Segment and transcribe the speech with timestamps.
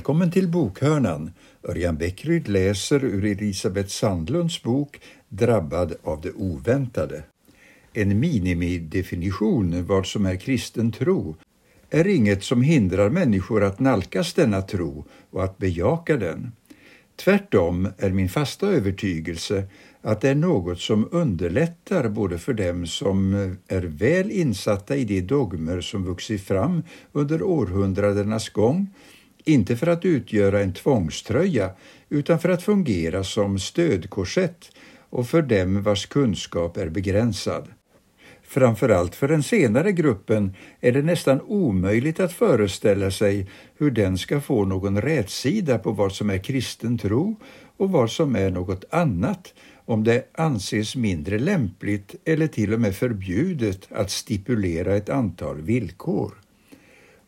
[0.00, 1.32] Välkommen till Bokhörnan.
[1.68, 7.22] Örjan Bäckryd läser ur Elisabeth Sandlunds bok Drabbad av det oväntade.
[7.92, 11.36] En minimidefinition vad som är kristen tro
[11.90, 16.52] är inget som hindrar människor att nalkas denna tro och att bejaka den.
[17.16, 19.64] Tvärtom är min fasta övertygelse
[20.02, 23.34] att det är något som underlättar både för dem som
[23.68, 28.86] är väl insatta i de dogmer som vuxit fram under århundradenas gång,
[29.44, 31.70] inte för att utgöra en tvångströja
[32.08, 34.70] utan för att fungera som stödkorsett
[35.10, 37.68] och för dem vars kunskap är begränsad.
[38.42, 44.40] Framförallt för den senare gruppen är det nästan omöjligt att föreställa sig hur den ska
[44.40, 47.36] få någon rätsida på vad som är kristen tro
[47.76, 52.96] och vad som är något annat om det anses mindre lämpligt eller till och med
[52.96, 56.34] förbjudet att stipulera ett antal villkor.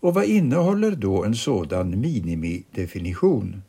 [0.03, 3.63] Och vad innehåller då en sådan minimidefinition?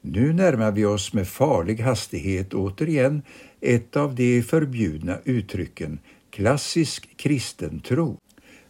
[0.00, 3.22] Nu närmar vi oss med farlig hastighet återigen
[3.60, 5.98] ett av de förbjudna uttrycken,
[6.30, 8.18] klassisk kristen tro.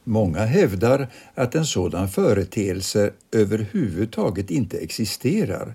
[0.04, 5.74] Många hävdar att en sådan företeelse överhuvudtaget inte existerar.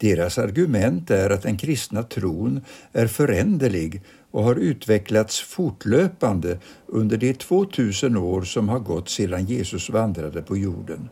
[0.00, 2.60] Deras argument är att den kristna tron
[2.92, 9.90] är föränderlig och har utvecklats fortlöpande under de 2000 år som har gått sedan Jesus
[9.90, 11.08] vandrade på jorden.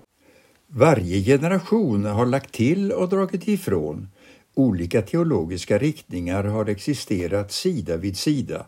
[0.67, 4.09] Varje generation har lagt till och dragit ifrån.
[4.55, 8.67] Olika teologiska riktningar har existerat sida vid sida.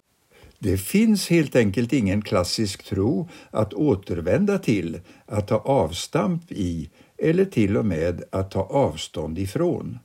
[0.59, 7.45] Det finns helt enkelt ingen klassisk tro att återvända till, att ta avstamp i eller
[7.45, 9.99] till och med att ta avstånd ifrån.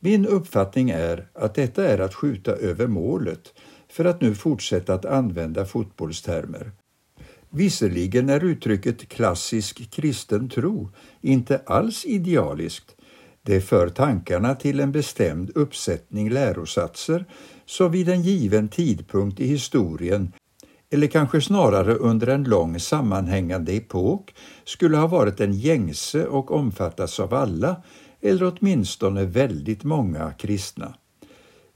[0.00, 3.54] Min uppfattning är att detta är att skjuta över målet,
[3.88, 6.72] för att nu fortsätta att använda fotbollstermer.
[7.50, 10.90] Visserligen är uttrycket klassisk kristen tro
[11.20, 12.96] inte alls idealiskt.
[13.42, 17.24] Det för tankarna till en bestämd uppsättning lärosatser
[17.66, 20.32] som vid en given tidpunkt i historien
[20.90, 27.20] eller kanske snarare under en lång sammanhängande epok skulle ha varit en gängse och omfattas
[27.20, 27.76] av alla
[28.26, 30.94] eller åtminstone väldigt många kristna.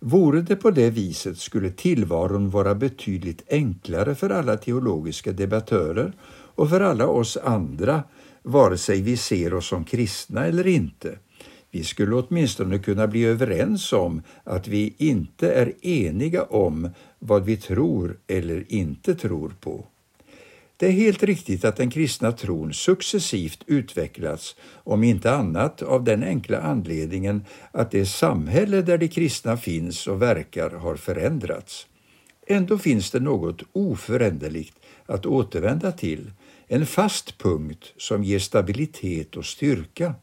[0.01, 6.13] Vore det på det viset skulle tillvaron vara betydligt enklare för alla teologiska debattörer
[6.55, 8.03] och för alla oss andra,
[8.43, 11.19] vare sig vi ser oss som kristna eller inte.
[11.71, 17.57] Vi skulle åtminstone kunna bli överens om att vi inte är eniga om vad vi
[17.57, 19.87] tror eller inte tror på.
[20.81, 26.23] Det är helt riktigt att den kristna tron successivt utvecklats, om inte annat av den
[26.23, 31.87] enkla anledningen att det samhälle där de kristna finns och verkar har förändrats.
[32.47, 34.75] Ändå finns det något oföränderligt
[35.07, 36.31] att återvända till,
[36.67, 40.15] en fast punkt som ger stabilitet och styrka.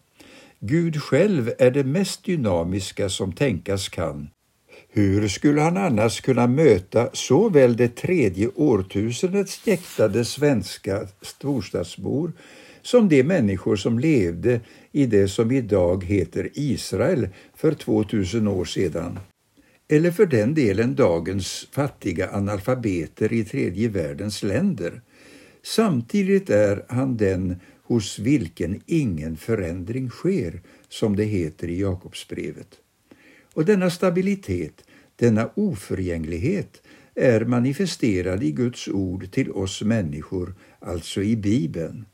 [0.59, 4.29] Gud själv är det mest dynamiska som tänkas kan
[4.97, 12.31] hur skulle han annars kunna möta såväl det tredje årtusendets jäktade svenska storstadsbor
[12.81, 19.19] som de människor som levde i det som idag heter Israel för 2000 år sedan?
[19.87, 25.01] Eller för den delen dagens fattiga analfabeter i tredje världens länder.
[25.63, 32.67] Samtidigt är han den hos vilken ingen förändring sker, som det heter i Jakobsbrevet.
[33.57, 34.83] Och denna stabilitet,
[35.19, 36.81] denna oförgänglighet
[37.15, 42.05] är manifesterad i Guds ord till oss människor, alltså i Bibeln.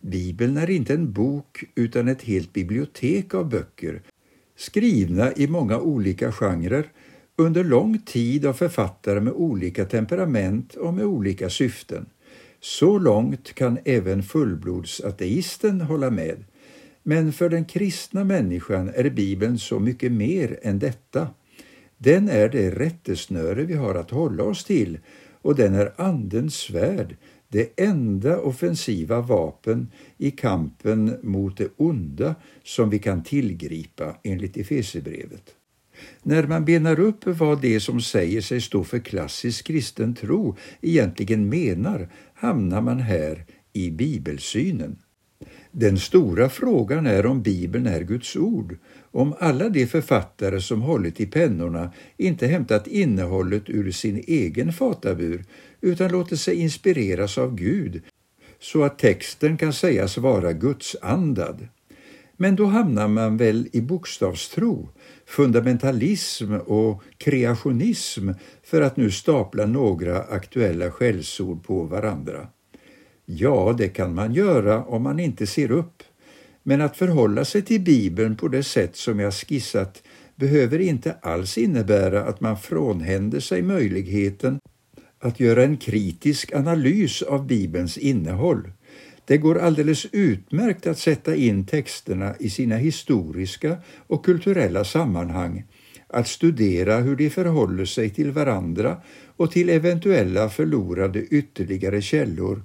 [0.00, 4.02] Bibeln är inte en bok utan ett helt bibliotek av böcker,
[4.56, 6.84] skrivna i många olika genrer
[7.36, 12.06] under lång tid av författare med olika temperament och med olika syften.
[12.60, 16.44] Så långt kan även fullblodsateisten hålla med.
[17.02, 21.28] Men för den kristna människan är Bibeln så mycket mer än detta.
[21.98, 24.98] Den är det rättesnöre vi har att hålla oss till
[25.42, 27.16] och den är Andens svärd,
[27.48, 32.34] det enda offensiva vapen i kampen mot det onda
[32.64, 35.54] som vi kan tillgripa enligt Efesierbrevet.
[36.22, 41.48] När man benar upp vad det som säger sig stå för klassisk kristen tro egentligen
[41.48, 44.98] menar hamnar man här i bibelsynen.
[45.78, 48.76] Den stora frågan är om Bibeln är Guds ord,
[49.10, 55.44] om alla de författare som hållit i pennorna inte hämtat innehållet ur sin egen fatabur
[55.80, 58.02] utan låter sig inspireras av Gud
[58.60, 61.68] så att texten kan sägas vara Guds andad.
[62.36, 64.88] Men då hamnar man väl i bokstavstro,
[65.26, 68.30] fundamentalism och kreationism
[68.62, 72.48] för att nu stapla några aktuella skällsord på varandra.
[73.26, 76.02] Ja, det kan man göra om man inte ser upp.
[76.62, 80.02] Men att förhålla sig till Bibeln på det sätt som jag skissat
[80.36, 84.58] behöver inte alls innebära att man frånhänder sig möjligheten
[85.18, 88.72] att göra en kritisk analys av Bibelns innehåll.
[89.24, 93.76] Det går alldeles utmärkt att sätta in texterna i sina historiska
[94.06, 95.64] och kulturella sammanhang,
[96.08, 98.96] att studera hur de förhåller sig till varandra
[99.36, 102.62] och till eventuella förlorade ytterligare källor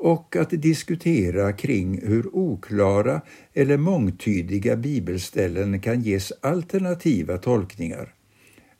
[0.00, 3.20] och att diskutera kring hur oklara
[3.54, 8.14] eller mångtydiga bibelställen kan ges alternativa tolkningar.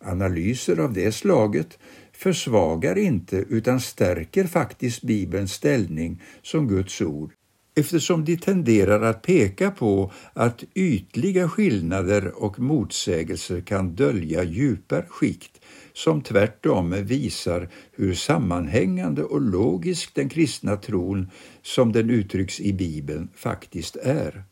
[0.05, 1.78] Analyser av det slaget
[2.12, 7.32] försvagar inte utan stärker faktiskt Bibelns ställning som Guds ord
[7.75, 15.61] eftersom de tenderar att peka på att ytliga skillnader och motsägelser kan dölja djupare skikt
[15.93, 21.31] som tvärtom visar hur sammanhängande och logisk den kristna tron
[21.62, 24.44] som den uttrycks i Bibeln faktiskt är.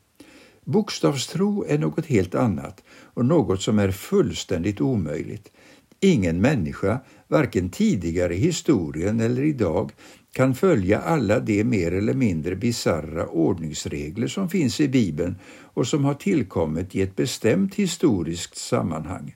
[0.64, 5.52] Bokstavstro är något helt annat och något som är fullständigt omöjligt.
[6.00, 9.92] Ingen människa, varken tidigare i historien eller idag,
[10.32, 16.04] kan följa alla de mer eller mindre bizarra ordningsregler som finns i Bibeln och som
[16.04, 19.34] har tillkommit i ett bestämt historiskt sammanhang.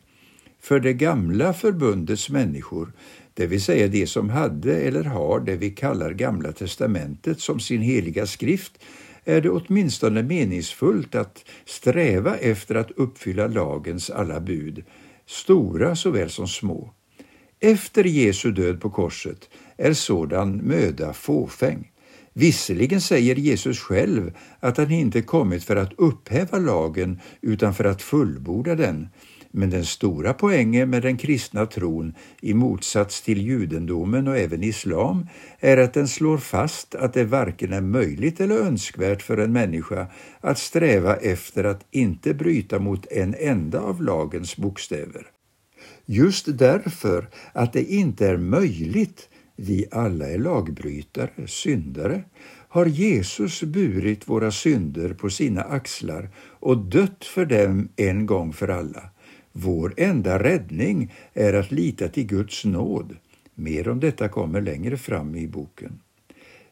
[0.61, 2.93] För det gamla förbundets människor,
[3.35, 7.83] det vill säga de som hade eller har det vi kallar Gamla testamentet som sin
[7.83, 8.73] heliga skrift,
[9.25, 14.85] är det åtminstone meningsfullt att sträva efter att uppfylla lagens alla bud,
[15.27, 16.93] stora såväl som små.
[17.61, 21.89] Efter Jesu död på korset är sådan möda fåfäng.
[22.35, 28.03] Visserligen säger Jesus själv att han inte kommit för att upphäva lagen utan för att
[28.03, 29.09] fullborda den,
[29.51, 35.27] men den stora poängen med den kristna tron, i motsats till judendomen och även islam,
[35.61, 40.07] är att den slår fast att det varken är möjligt eller önskvärt för en människa
[40.41, 45.27] att sträva efter att inte bryta mot en enda av lagens bokstäver.
[46.07, 52.25] Just därför att det inte är möjligt, vi alla är lagbrytare, syndare,
[52.69, 58.69] har Jesus burit våra synder på sina axlar och dött för dem en gång för
[58.69, 59.11] alla.
[59.53, 63.17] Vår enda räddning är att lita till Guds nåd.
[63.55, 66.01] Mer om detta kommer längre fram i boken.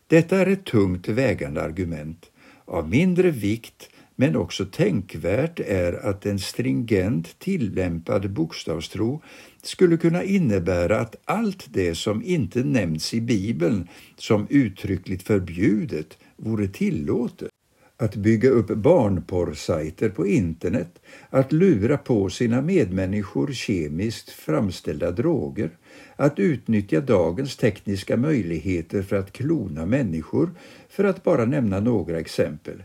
[0.06, 2.30] Detta är ett tungt vägande argument.
[2.64, 3.89] Av mindre vikt
[4.20, 9.22] men också tänkvärt är att en stringent tillämpad bokstavstro
[9.62, 16.68] skulle kunna innebära att allt det som inte nämns i Bibeln som uttryckligt förbjudet vore
[16.68, 17.48] tillåtet
[17.96, 25.70] att bygga upp barnporrsajter på internet, att lura på sina medmänniskor kemiskt framställda droger,
[26.16, 30.50] att utnyttja dagens tekniska möjligheter för att klona människor,
[30.88, 32.82] för att bara nämna några exempel.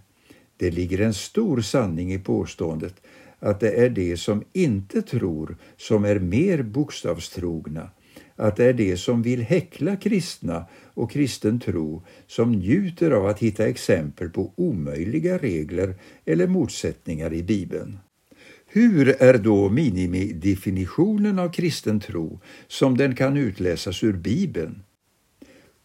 [0.57, 2.96] Det ligger en stor sanning i påståendet
[3.40, 7.90] att det är de som inte tror som är mer bokstavstrogna
[8.36, 13.40] att det är de som vill häckla kristna och kristen tro som njuter av att
[13.40, 17.98] hitta exempel på omöjliga regler eller motsättningar i Bibeln.
[18.68, 24.83] Hur är då minimidefinitionen av kristen tro som den kan utläsas ur Bibeln?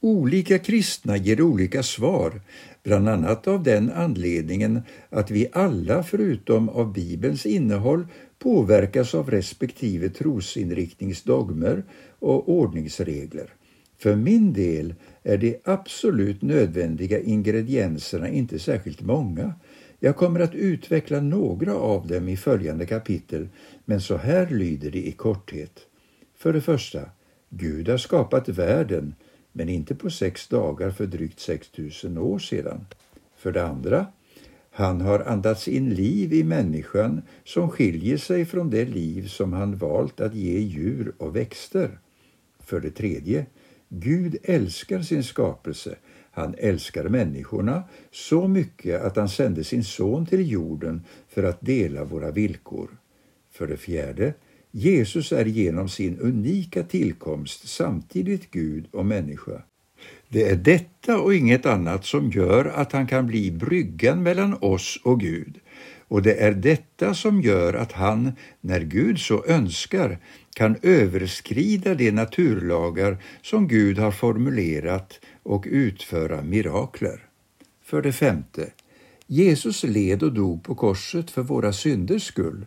[0.02, 2.40] Olika kristna ger olika svar,
[2.82, 8.06] bland annat av den anledningen att vi alla förutom av Bibelns innehåll
[8.38, 11.84] påverkas av respektive trosinriktningsdogmer
[12.18, 13.46] och ordningsregler.
[13.98, 19.54] För min del är de absolut nödvändiga ingredienserna inte särskilt många.
[19.98, 23.48] Jag kommer att utveckla några av dem i följande kapitel,
[23.84, 25.80] men så här lyder de i korthet.
[26.38, 27.00] För det första,
[27.50, 29.14] Gud har skapat världen,
[29.52, 32.86] men inte på sex dagar för drygt 6000 år sedan.
[33.36, 34.06] För det andra,
[34.70, 39.76] han har andats in liv i människan som skiljer sig från det liv som han
[39.76, 41.98] valt att ge djur och växter.
[42.58, 43.46] För det tredje,
[43.88, 45.96] Gud älskar sin skapelse.
[46.30, 52.04] Han älskar människorna så mycket att han sände sin son till jorden för att dela
[52.04, 52.90] våra villkor.
[53.50, 54.34] För det fjärde,
[54.72, 59.62] Jesus är genom sin unika tillkomst samtidigt Gud och människa.
[60.28, 65.00] Det är detta och inget annat som gör att han kan bli bryggan mellan oss
[65.04, 65.60] och Gud.
[66.08, 70.18] Och det är detta som gör att han, när Gud så önskar,
[70.54, 77.20] kan överskrida de naturlagar som Gud har formulerat och utföra mirakler.
[77.84, 78.70] För det femte.
[79.26, 82.66] Jesus led och dog på korset för våra synders skull.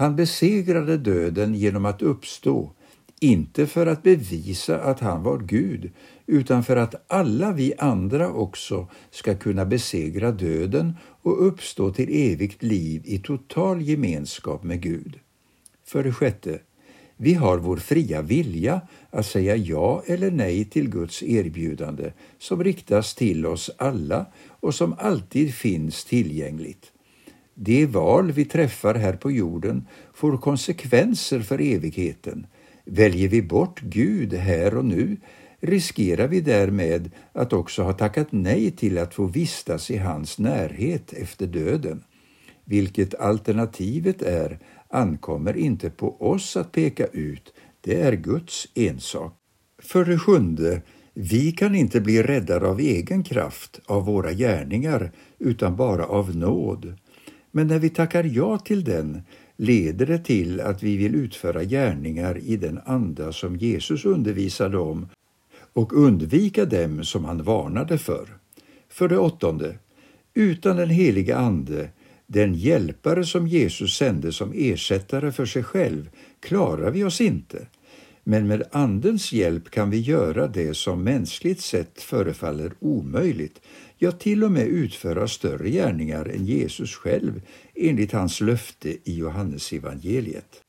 [0.00, 2.72] Han besegrade döden genom att uppstå,
[3.20, 5.90] inte för att bevisa att han var Gud,
[6.26, 10.92] utan för att alla vi andra också ska kunna besegra döden
[11.22, 15.18] och uppstå till evigt liv i total gemenskap med Gud.
[15.84, 16.58] För det sjätte,
[17.16, 18.80] vi har vår fria vilja
[19.10, 24.94] att säga ja eller nej till Guds erbjudande som riktas till oss alla och som
[24.98, 26.92] alltid finns tillgängligt.
[27.62, 32.46] De val vi träffar här på jorden får konsekvenser för evigheten.
[32.84, 35.16] Väljer vi bort Gud här och nu
[35.60, 41.12] riskerar vi därmed att också ha tackat nej till att få vistas i hans närhet
[41.12, 42.04] efter döden.
[42.64, 49.34] Vilket alternativet är ankommer inte på oss att peka ut, det är Guds ensak.
[49.82, 50.82] För det sjunde,
[51.14, 56.94] vi kan inte bli räddade av egen kraft, av våra gärningar, utan bara av nåd.
[57.50, 59.22] Men när vi tackar ja till den
[59.56, 65.08] leder det till att vi vill utföra gärningar i den anda som Jesus undervisade om
[65.72, 68.28] och undvika dem som han varnade för.
[68.88, 69.78] För det åttonde,
[70.34, 71.88] utan den heliga Ande,
[72.26, 77.66] den hjälpare som Jesus sände som ersättare för sig själv, klarar vi oss inte.
[78.24, 83.60] Men med Andens hjälp kan vi göra det som mänskligt sett förefaller omöjligt,
[83.98, 87.42] ja till och med utföra större gärningar än Jesus själv
[87.74, 90.62] enligt hans löfte i Johannesevangeliet.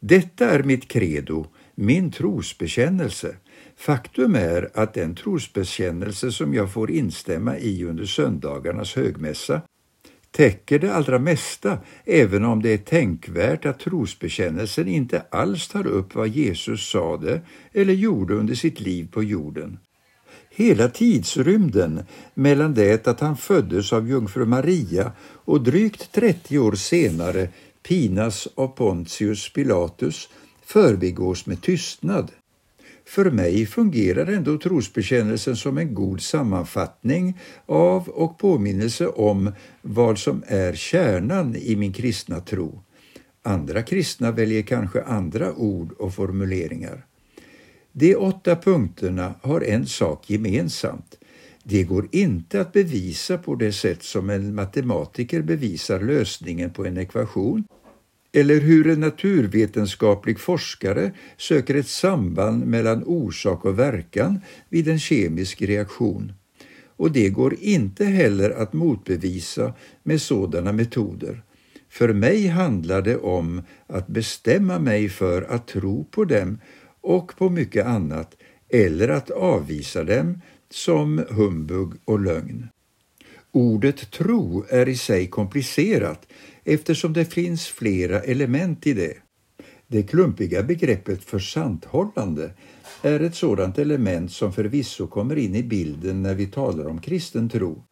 [0.00, 3.36] Detta är mitt credo, min trosbekännelse.
[3.76, 9.62] Faktum är att den trosbekännelse som jag får instämma i under söndagarnas högmässa
[10.30, 16.14] täcker det allra mesta, även om det är tänkvärt att trosbekännelsen inte alls tar upp
[16.14, 17.40] vad Jesus sade
[17.72, 19.78] eller gjorde under sitt liv på jorden.
[20.50, 22.02] Hela tidsrymden
[22.34, 27.48] mellan det att han föddes av jungfru Maria och drygt 30 år senare
[27.82, 30.28] pinas av Pontius Pilatus
[30.62, 32.30] förbigås med tystnad.
[33.10, 39.52] För mig fungerar ändå trosbekännelsen som en god sammanfattning av och påminnelse om
[39.82, 42.82] vad som är kärnan i min kristna tro.
[43.42, 47.06] Andra kristna väljer kanske andra ord och formuleringar.
[47.92, 51.18] De åtta punkterna har en sak gemensamt.
[51.62, 56.98] Det går inte att bevisa på det sätt som en matematiker bevisar lösningen på en
[56.98, 57.64] ekvation
[58.32, 65.62] eller hur en naturvetenskaplig forskare söker ett samband mellan orsak och verkan vid en kemisk
[65.62, 66.32] reaktion.
[66.96, 71.42] Och det går inte heller att motbevisa med sådana metoder.
[71.88, 76.58] För mig handlar det om att bestämma mig för att tro på dem
[77.00, 78.36] och på mycket annat
[78.68, 82.68] eller att avvisa dem som humbug och lögn.
[83.52, 86.26] Ordet tro är i sig komplicerat
[86.74, 89.14] eftersom det finns flera element i det.
[89.86, 92.50] Det klumpiga begreppet försanthållande
[93.02, 97.48] är ett sådant element som förvisso kommer in i bilden när vi talar om kristen
[97.48, 97.84] tro.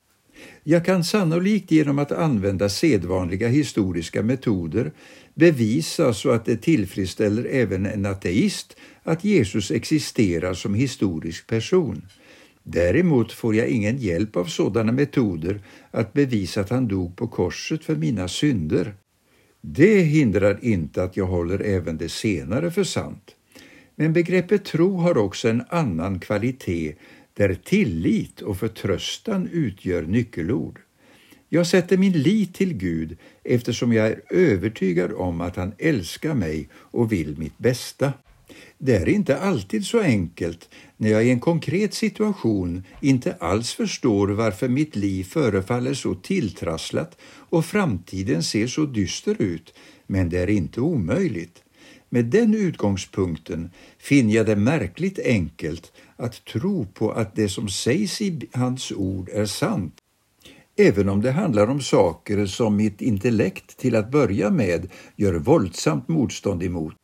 [0.64, 4.92] Jag kan sannolikt genom att använda sedvanliga historiska metoder
[5.34, 12.02] bevisa så att det tillfredsställer även en ateist att Jesus existerar som historisk person.
[12.70, 15.60] Däremot får jag ingen hjälp av sådana metoder
[15.90, 18.94] att bevisa att han dog på korset för mina synder.
[19.60, 23.36] Det hindrar inte att jag håller även det senare för sant.
[23.96, 26.94] Men begreppet tro har också en annan kvalitet
[27.34, 30.80] där tillit och förtröstan utgör nyckelord.
[31.48, 36.68] Jag sätter min lit till Gud eftersom jag är övertygad om att han älskar mig
[36.74, 38.12] och vill mitt bästa.
[38.78, 44.28] Det är inte alltid så enkelt när jag i en konkret situation inte alls förstår
[44.28, 49.74] varför mitt liv förefaller så tilltrasslat och framtiden ser så dyster ut,
[50.06, 51.62] men det är inte omöjligt.
[52.10, 58.20] Med den utgångspunkten finner jag det märkligt enkelt att tro på att det som sägs
[58.20, 59.94] i hans ord är sant.
[60.76, 66.08] Även om det handlar om saker som mitt intellekt till att börja med gör våldsamt
[66.08, 66.94] motstånd emot.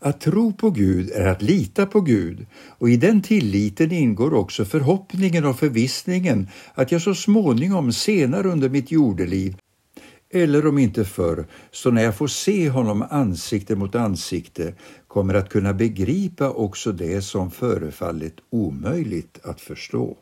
[0.00, 4.64] Att tro på Gud är att lita på Gud och i den tilliten ingår också
[4.64, 9.56] förhoppningen och förvissningen att jag så småningom senare under mitt jordeliv
[10.30, 14.74] eller om inte förr, så när jag får se honom ansikte mot ansikte
[15.06, 20.16] kommer att kunna begripa också det som förefallit omöjligt att förstå.